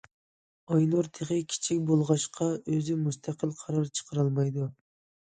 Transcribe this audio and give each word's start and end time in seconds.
ئاينۇر 0.75 1.09
تېخى 1.17 1.37
كىچىك 1.53 1.85
بولغاچقا، 1.91 2.49
ئۆزى 2.59 2.99
مۇستەقىل 3.05 3.57
قارار 3.63 3.97
چىقىرالمايدۇ. 3.97 4.73